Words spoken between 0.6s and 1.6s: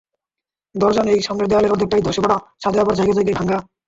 দরজা নেই, সামনের